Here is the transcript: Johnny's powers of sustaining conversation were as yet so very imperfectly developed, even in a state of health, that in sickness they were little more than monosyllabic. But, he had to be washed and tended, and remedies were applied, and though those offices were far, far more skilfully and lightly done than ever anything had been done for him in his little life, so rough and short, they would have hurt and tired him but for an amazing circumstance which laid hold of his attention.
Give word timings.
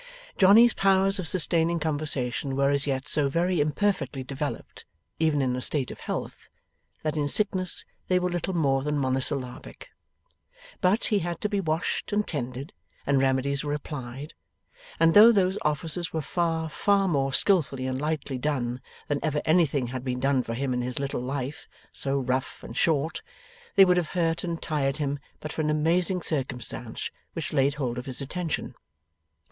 Johnny's 0.35 0.73
powers 0.73 1.19
of 1.19 1.27
sustaining 1.27 1.79
conversation 1.79 2.55
were 2.55 2.71
as 2.71 2.87
yet 2.87 3.07
so 3.07 3.29
very 3.29 3.61
imperfectly 3.61 4.23
developed, 4.23 4.83
even 5.19 5.43
in 5.43 5.55
a 5.55 5.61
state 5.61 5.91
of 5.91 5.99
health, 5.99 6.49
that 7.03 7.15
in 7.15 7.27
sickness 7.27 7.85
they 8.07 8.17
were 8.17 8.31
little 8.31 8.55
more 8.55 8.81
than 8.81 8.97
monosyllabic. 8.97 9.89
But, 10.81 11.03
he 11.05 11.19
had 11.19 11.39
to 11.41 11.49
be 11.49 11.61
washed 11.61 12.11
and 12.11 12.27
tended, 12.27 12.73
and 13.05 13.21
remedies 13.21 13.63
were 13.63 13.75
applied, 13.75 14.33
and 14.99 15.13
though 15.13 15.31
those 15.31 15.59
offices 15.61 16.11
were 16.11 16.23
far, 16.23 16.67
far 16.67 17.07
more 17.07 17.31
skilfully 17.31 17.85
and 17.85 18.01
lightly 18.01 18.39
done 18.39 18.81
than 19.07 19.19
ever 19.21 19.39
anything 19.45 19.85
had 19.89 20.03
been 20.03 20.19
done 20.19 20.41
for 20.41 20.55
him 20.55 20.73
in 20.73 20.81
his 20.81 20.97
little 20.97 21.21
life, 21.21 21.67
so 21.93 22.17
rough 22.17 22.63
and 22.63 22.75
short, 22.75 23.21
they 23.75 23.85
would 23.85 23.97
have 23.97 24.07
hurt 24.17 24.43
and 24.43 24.63
tired 24.63 24.97
him 24.97 25.19
but 25.39 25.53
for 25.53 25.61
an 25.61 25.69
amazing 25.69 26.23
circumstance 26.23 27.11
which 27.33 27.53
laid 27.53 27.75
hold 27.75 27.99
of 27.99 28.07
his 28.07 28.19
attention. 28.19 28.73